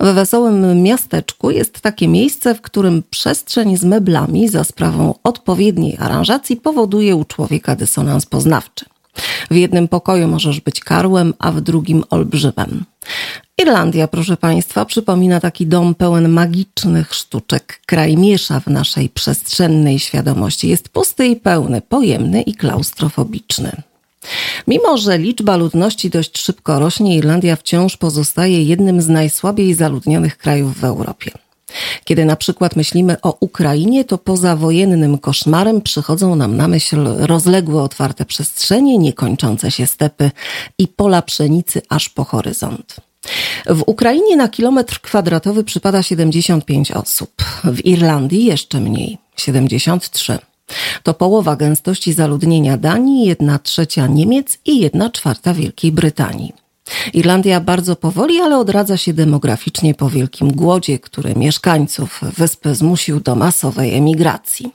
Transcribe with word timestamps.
W 0.00 0.14
wesołym 0.14 0.82
miasteczku 0.82 1.50
jest 1.50 1.80
takie 1.80 2.08
miejsce, 2.08 2.54
w 2.54 2.60
którym 2.60 3.02
przestrzeń 3.10 3.76
z 3.76 3.84
meblami 3.84 4.48
za 4.48 4.64
sprawą 4.64 5.14
odpowiedniej 5.24 5.96
aranżacji 5.98 6.56
powoduje 6.56 7.16
u 7.16 7.24
człowieka 7.24 7.76
dysonans 7.76 8.26
poznawczy. 8.26 8.84
W 9.50 9.54
jednym 9.54 9.88
pokoju 9.88 10.28
możesz 10.28 10.60
być 10.60 10.80
karłem, 10.80 11.34
a 11.38 11.52
w 11.52 11.60
drugim 11.60 12.04
olbrzymem. 12.10 12.84
Irlandia, 13.58 14.08
proszę 14.08 14.36
Państwa, 14.36 14.84
przypomina 14.84 15.40
taki 15.40 15.66
dom 15.66 15.94
pełen 15.94 16.28
magicznych 16.28 17.14
sztuczek. 17.14 17.80
Kraj 17.86 18.16
miesza 18.16 18.60
w 18.60 18.66
naszej 18.66 19.08
przestrzennej 19.08 19.98
świadomości. 19.98 20.68
Jest 20.68 20.88
pusty 20.88 21.26
i 21.26 21.36
pełny, 21.36 21.80
pojemny 21.80 22.42
i 22.42 22.54
klaustrofobiczny. 22.54 23.82
Mimo, 24.66 24.98
że 24.98 25.18
liczba 25.18 25.56
ludności 25.56 26.10
dość 26.10 26.38
szybko 26.38 26.78
rośnie, 26.78 27.16
Irlandia 27.16 27.56
wciąż 27.56 27.96
pozostaje 27.96 28.62
jednym 28.62 29.02
z 29.02 29.08
najsłabiej 29.08 29.74
zaludnionych 29.74 30.38
krajów 30.38 30.80
w 30.80 30.84
Europie. 30.84 31.30
Kiedy 32.04 32.24
na 32.24 32.36
przykład 32.36 32.76
myślimy 32.76 33.20
o 33.20 33.36
Ukrainie, 33.40 34.04
to 34.04 34.18
poza 34.18 34.56
wojennym 34.56 35.18
koszmarem 35.18 35.80
przychodzą 35.80 36.36
nam 36.36 36.56
na 36.56 36.68
myśl 36.68 37.04
rozległe 37.18 37.82
otwarte 37.82 38.24
przestrzenie, 38.24 38.98
niekończące 38.98 39.70
się 39.70 39.86
stepy 39.86 40.30
i 40.78 40.88
pola 40.88 41.22
pszenicy 41.22 41.82
aż 41.88 42.08
po 42.08 42.24
horyzont. 42.24 42.96
W 43.66 43.82
Ukrainie 43.86 44.36
na 44.36 44.48
kilometr 44.48 45.00
kwadratowy 45.00 45.64
przypada 45.64 46.02
75 46.02 46.92
osób, 46.92 47.42
w 47.64 47.86
Irlandii 47.86 48.44
jeszcze 48.44 48.80
mniej 48.80 49.18
73. 49.36 50.38
To 51.02 51.14
połowa 51.14 51.56
gęstości 51.56 52.12
zaludnienia 52.12 52.76
Danii, 52.76 53.26
jedna 53.26 53.58
trzecia 53.58 54.06
Niemiec 54.06 54.58
i 54.64 54.80
jedna 54.80 55.10
czwarta 55.10 55.54
Wielkiej 55.54 55.92
Brytanii. 55.92 56.52
Irlandia 57.12 57.60
bardzo 57.60 57.96
powoli, 57.96 58.40
ale 58.40 58.58
odradza 58.58 58.96
się 58.96 59.12
demograficznie 59.12 59.94
po 59.94 60.10
wielkim 60.10 60.52
głodzie, 60.52 60.98
który 60.98 61.34
mieszkańców 61.34 62.20
wyspy 62.36 62.74
zmusił 62.74 63.20
do 63.20 63.34
masowej 63.34 63.94
emigracji. 63.94 64.72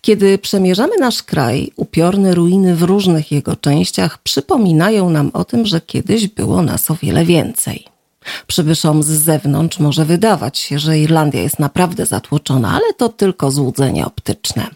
Kiedy 0.00 0.38
przemierzamy 0.38 0.96
nasz 1.00 1.22
kraj, 1.22 1.70
upiorne 1.76 2.34
ruiny 2.34 2.76
w 2.76 2.82
różnych 2.82 3.32
jego 3.32 3.56
częściach 3.56 4.18
przypominają 4.18 5.10
nam 5.10 5.30
o 5.34 5.44
tym, 5.44 5.66
że 5.66 5.80
kiedyś 5.80 6.28
było 6.28 6.62
nas 6.62 6.90
o 6.90 6.94
wiele 6.94 7.24
więcej. 7.24 7.84
Przybyszom 8.46 9.02
z 9.02 9.06
zewnątrz 9.06 9.78
może 9.78 10.04
wydawać 10.04 10.58
się, 10.58 10.78
że 10.78 10.98
Irlandia 10.98 11.42
jest 11.42 11.58
naprawdę 11.58 12.06
zatłoczona, 12.06 12.70
ale 12.70 12.94
to 12.96 13.08
tylko 13.08 13.50
złudzenie 13.50 14.06
optyczne. 14.06 14.66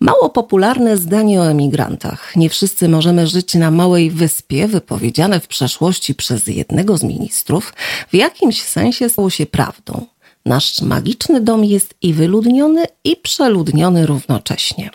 Mało 0.00 0.28
popularne 0.28 0.96
zdanie 0.96 1.40
o 1.40 1.50
emigrantach. 1.50 2.36
Nie 2.36 2.50
wszyscy 2.50 2.88
możemy 2.88 3.26
żyć 3.26 3.54
na 3.54 3.70
małej 3.70 4.10
wyspie, 4.10 4.68
wypowiedziane 4.68 5.40
w 5.40 5.48
przeszłości 5.48 6.14
przez 6.14 6.46
jednego 6.46 6.96
z 6.96 7.02
ministrów, 7.02 7.74
w 8.10 8.14
jakimś 8.14 8.62
sensie 8.62 9.08
stało 9.08 9.30
się 9.30 9.46
prawdą. 9.46 10.06
Nasz 10.46 10.80
magiczny 10.80 11.40
dom 11.40 11.64
jest 11.64 11.94
i 12.02 12.14
wyludniony, 12.14 12.84
i 13.04 13.16
przeludniony 13.16 14.06
równocześnie. 14.06 14.90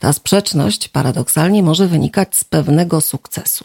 Ta 0.00 0.12
sprzeczność 0.12 0.88
paradoksalnie 0.88 1.62
może 1.62 1.86
wynikać 1.86 2.36
z 2.36 2.44
pewnego 2.44 3.00
sukcesu. 3.00 3.64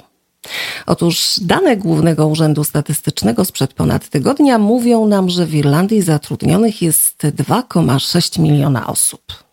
Otóż 0.86 1.40
dane 1.42 1.78
Głównego 1.78 2.28
Urzędu 2.28 2.64
Statystycznego 2.64 3.46
sprzed 3.46 3.74
ponad 3.74 4.10
tygodnia 4.10 4.58
mówią 4.58 5.08
nam, 5.08 5.30
że 5.30 5.46
w 5.46 5.56
Irlandii 5.56 6.02
zatrudnionych 6.02 6.82
jest 6.82 7.24
2,6 7.24 8.40
miliona 8.40 8.88
osób. 8.88 9.49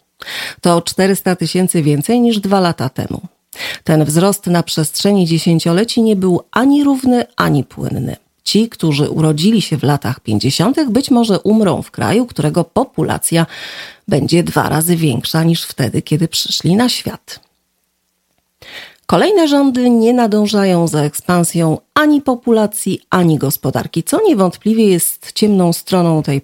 To 0.60 0.82
400 0.82 1.36
tysięcy 1.36 1.82
więcej 1.82 2.20
niż 2.20 2.41
dwa 2.41 2.60
lata 2.60 2.88
temu. 2.88 3.20
Ten 3.84 4.05
wzrost 4.05 4.46
na 4.46 4.62
przestrzeni 4.62 5.27
dziesięcioleci 5.27 6.02
nie 6.02 6.16
był 6.16 6.41
ani 6.50 6.84
równy, 6.84 7.24
ani 7.36 7.64
płynny. 7.64 8.16
Ci, 8.44 8.69
którzy 8.69 9.10
urodzili 9.10 9.62
się 9.62 9.77
w 9.77 9.82
latach 9.82 10.20
50., 10.20 10.91
być 10.91 11.10
może 11.10 11.41
umrą 11.41 11.82
w 11.82 11.91
kraju, 11.91 12.27
którego 12.27 12.64
populacja 12.64 13.47
będzie 14.08 14.42
dwa 14.42 14.69
razy 14.69 14.97
większa 14.97 15.44
niż 15.44 15.64
wtedy, 15.64 16.02
kiedy 16.02 16.28
przyszli 16.28 16.76
na 16.76 16.88
świat. 16.88 17.41
Kolejne 19.06 19.48
rządy 19.48 19.91
nie 19.91 20.12
nadążają 20.12 20.88
za 20.88 21.03
ekspansją 21.03 21.78
ani 21.94 22.22
populacji, 22.22 23.00
ani 23.10 23.38
gospodarki, 23.38 24.03
co 24.03 24.22
niewątpliwie 24.22 24.88
jest 24.88 25.32
ciemną 25.32 25.72
stroną 25.72 26.22
tej 26.22 26.41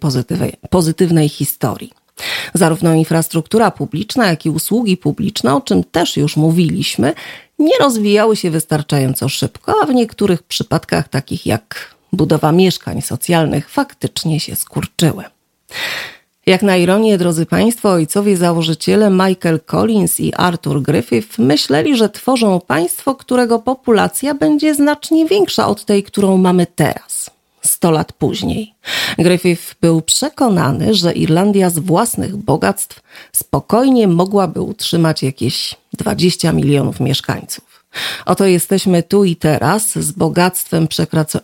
pozytywnej, 0.70 1.28
historii. 1.28 2.01
Zarówno 2.54 2.94
infrastruktura 2.94 3.70
publiczna, 3.70 4.26
jak 4.26 4.46
i 4.46 4.50
usługi 4.50 4.96
publiczne, 4.96 5.54
o 5.54 5.60
czym 5.60 5.84
też 5.84 6.16
już 6.16 6.36
mówiliśmy, 6.36 7.12
nie 7.58 7.78
rozwijały 7.80 8.36
się 8.36 8.50
wystarczająco 8.50 9.28
szybko, 9.28 9.74
a 9.82 9.86
w 9.86 9.94
niektórych 9.94 10.42
przypadkach, 10.42 11.08
takich 11.08 11.46
jak 11.46 11.94
budowa 12.12 12.52
mieszkań 12.52 13.02
socjalnych, 13.02 13.70
faktycznie 13.70 14.40
się 14.40 14.56
skurczyły. 14.56 15.24
Jak 16.46 16.62
na 16.62 16.76
ironię, 16.76 17.18
drodzy 17.18 17.46
Państwo, 17.46 17.90
ojcowie 17.90 18.36
założyciele 18.36 19.10
Michael 19.10 19.60
Collins 19.60 20.20
i 20.20 20.34
Arthur 20.34 20.82
Griffith 20.82 21.38
myśleli, 21.38 21.96
że 21.96 22.08
tworzą 22.08 22.60
państwo, 22.60 23.14
którego 23.14 23.58
populacja 23.58 24.34
będzie 24.34 24.74
znacznie 24.74 25.26
większa 25.26 25.66
od 25.66 25.84
tej, 25.84 26.02
którą 26.02 26.36
mamy 26.36 26.66
teraz. 26.66 27.21
100 27.66 27.90
lat 27.90 28.12
później. 28.12 28.74
Griffith 29.18 29.74
był 29.80 30.02
przekonany, 30.02 30.94
że 30.94 31.12
Irlandia 31.12 31.70
z 31.70 31.78
własnych 31.78 32.36
bogactw 32.36 33.00
spokojnie 33.32 34.08
mogłaby 34.08 34.60
utrzymać 34.60 35.22
jakieś 35.22 35.74
20 35.92 36.52
milionów 36.52 37.00
mieszkańców. 37.00 37.84
Oto 38.26 38.46
jesteśmy 38.46 39.02
tu 39.02 39.24
i 39.24 39.36
teraz 39.36 39.98
z 39.98 40.12
bogactwem 40.12 40.88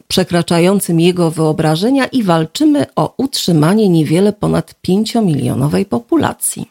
przekraczającym 0.08 1.00
jego 1.00 1.30
wyobrażenia 1.30 2.06
i 2.06 2.22
walczymy 2.22 2.86
o 2.96 3.14
utrzymanie 3.16 3.88
niewiele 3.88 4.32
ponad 4.32 4.74
5-milionowej 4.88 5.84
populacji. 5.84 6.68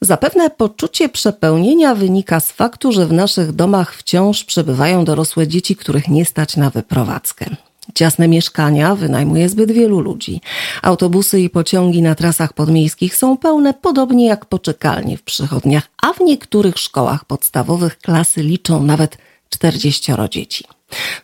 Zapewne 0.00 0.50
poczucie 0.50 1.08
przepełnienia 1.08 1.94
wynika 1.94 2.40
z 2.40 2.52
faktu, 2.52 2.92
że 2.92 3.06
w 3.06 3.12
naszych 3.12 3.52
domach 3.52 3.94
wciąż 3.94 4.44
przebywają 4.44 5.04
dorosłe 5.04 5.48
dzieci, 5.48 5.76
których 5.76 6.08
nie 6.08 6.24
stać 6.24 6.56
na 6.56 6.70
wyprowadzkę. 6.70 7.46
Ciasne 7.94 8.28
mieszkania 8.28 8.94
wynajmuje 8.94 9.48
zbyt 9.48 9.72
wielu 9.72 10.00
ludzi. 10.00 10.40
Autobusy 10.82 11.40
i 11.40 11.50
pociągi 11.50 12.02
na 12.02 12.14
trasach 12.14 12.52
podmiejskich 12.52 13.16
są 13.16 13.36
pełne, 13.36 13.74
podobnie 13.74 14.26
jak 14.26 14.44
poczekalnie 14.46 15.16
w 15.16 15.22
przychodniach, 15.22 15.88
a 16.02 16.12
w 16.12 16.20
niektórych 16.20 16.78
szkołach 16.78 17.24
podstawowych 17.24 17.98
klasy 17.98 18.42
liczą 18.42 18.82
nawet 18.82 19.18
40 19.48 20.12
dzieci. 20.30 20.64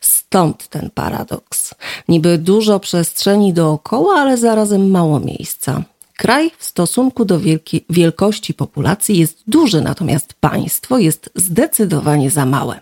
Stąd 0.00 0.68
ten 0.68 0.90
paradoks. 0.94 1.74
Niby 2.08 2.38
dużo 2.38 2.80
przestrzeni 2.80 3.52
dookoła, 3.52 4.14
ale 4.14 4.36
zarazem 4.36 4.90
mało 4.90 5.20
miejsca. 5.20 5.82
Kraj 6.16 6.50
w 6.58 6.64
stosunku 6.64 7.24
do 7.24 7.40
wielki, 7.40 7.84
wielkości 7.90 8.54
populacji 8.54 9.18
jest 9.18 9.42
duży, 9.46 9.80
natomiast 9.80 10.34
państwo 10.40 10.98
jest 10.98 11.30
zdecydowanie 11.34 12.30
za 12.30 12.46
małe. 12.46 12.80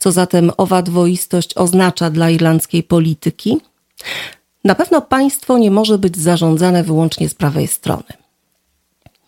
Co 0.00 0.12
zatem 0.12 0.50
owa 0.56 0.82
dwoistość 0.82 1.56
oznacza 1.56 2.10
dla 2.10 2.30
irlandzkiej 2.30 2.82
polityki? 2.82 3.60
Na 4.64 4.74
pewno 4.74 5.02
państwo 5.02 5.58
nie 5.58 5.70
może 5.70 5.98
być 5.98 6.18
zarządzane 6.18 6.82
wyłącznie 6.84 7.28
z 7.28 7.34
prawej 7.34 7.68
strony. 7.68 8.12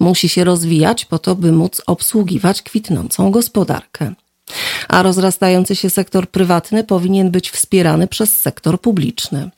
Musi 0.00 0.28
się 0.28 0.44
rozwijać 0.44 1.04
po 1.04 1.18
to, 1.18 1.34
by 1.34 1.52
móc 1.52 1.82
obsługiwać 1.86 2.62
kwitnącą 2.62 3.30
gospodarkę. 3.30 4.14
A 4.88 5.02
rozrastający 5.02 5.76
się 5.76 5.90
sektor 5.90 6.28
prywatny 6.28 6.84
powinien 6.84 7.30
być 7.30 7.50
wspierany 7.50 8.06
przez 8.06 8.36
sektor 8.36 8.80
publiczny. 8.80 9.50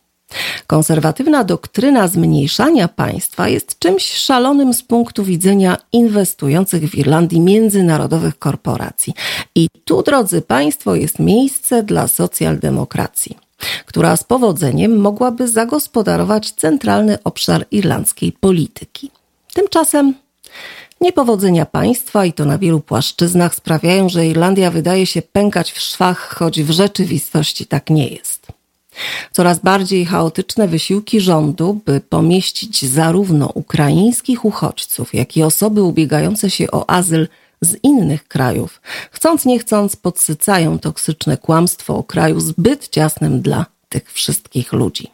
Konserwatywna 0.67 1.45
doktryna 1.45 2.09
zmniejszania 2.09 2.89
państwa 2.89 3.49
jest 3.49 3.79
czymś 3.79 4.13
szalonym 4.13 4.75
z 4.75 4.83
punktu 4.83 5.25
widzenia 5.25 5.77
inwestujących 5.93 6.91
w 6.91 6.95
Irlandii 6.95 7.41
międzynarodowych 7.41 8.39
korporacji. 8.39 9.15
I 9.55 9.69
tu, 9.85 10.03
drodzy 10.03 10.43
Państwo, 10.43 10.95
jest 10.95 11.19
miejsce 11.19 11.83
dla 11.83 12.09
socjaldemokracji, 12.09 13.37
która 13.87 14.17
z 14.17 14.25
powodzeniem 14.25 15.01
mogłaby 15.01 15.49
zagospodarować 15.49 16.51
centralny 16.51 17.19
obszar 17.25 17.67
irlandzkiej 17.71 18.33
polityki. 18.33 19.11
Tymczasem 19.55 20.15
Niepowodzenia 21.01 21.67
państwa 21.67 22.25
i 22.25 22.33
to 22.33 22.45
na 22.45 22.59
wielu 22.59 22.81
płaszczyznach 22.81 23.55
sprawiają, 23.55 24.09
że 24.09 24.27
Irlandia 24.27 24.71
wydaje 24.71 25.07
się 25.07 25.23
pękać 25.23 25.73
w 25.73 25.81
szwach, 25.81 26.35
choć 26.39 26.63
w 26.63 26.71
rzeczywistości 26.71 27.67
tak 27.67 27.91
nie 27.91 28.09
jest. 28.09 28.47
Coraz 29.33 29.59
bardziej 29.59 30.07
chaotyczne 30.07 30.69
wysiłki 30.69 31.21
rządu, 31.21 31.81
by 31.87 32.01
pomieścić 32.01 32.85
zarówno 32.85 33.51
ukraińskich 33.55 34.45
uchodźców, 34.45 35.15
jak 35.15 35.37
i 35.37 35.43
osoby 35.43 35.83
ubiegające 35.83 36.51
się 36.51 36.71
o 36.71 36.91
azyl 36.91 37.29
z 37.61 37.77
innych 37.83 38.29
krajów, 38.29 38.81
chcąc 39.11 39.45
nie 39.45 39.59
chcąc 39.59 39.97
podsycają 39.97 40.79
toksyczne 40.79 41.37
kłamstwo 41.37 41.97
o 41.97 42.03
kraju 42.03 42.41
zbyt 42.41 42.89
ciasnym 42.89 43.41
dla 43.41 43.67
tych 43.89 44.13
wszystkich 44.13 44.73
ludzi. 44.73 45.11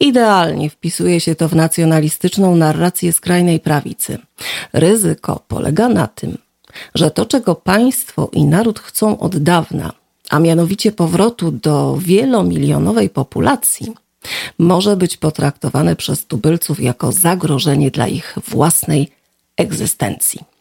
Idealnie 0.00 0.70
wpisuje 0.70 1.20
się 1.20 1.34
to 1.34 1.48
w 1.48 1.54
nacjonalistyczną 1.54 2.56
narrację 2.56 3.12
skrajnej 3.12 3.60
prawicy. 3.60 4.18
Ryzyko 4.72 5.42
polega 5.48 5.88
na 5.88 6.06
tym, 6.06 6.38
że 6.94 7.10
to, 7.10 7.26
czego 7.26 7.54
państwo 7.54 8.30
i 8.32 8.44
naród 8.44 8.78
chcą 8.80 9.18
od 9.18 9.36
dawna, 9.36 9.92
a 10.30 10.38
mianowicie 10.38 10.92
powrotu 10.92 11.50
do 11.50 11.96
wielomilionowej 12.00 13.10
populacji, 13.10 13.92
może 14.58 14.96
być 14.96 15.16
potraktowane 15.16 15.96
przez 15.96 16.26
tubylców 16.26 16.80
jako 16.80 17.12
zagrożenie 17.12 17.90
dla 17.90 18.08
ich 18.08 18.38
własnej 18.48 19.10
egzystencji. 19.56 20.55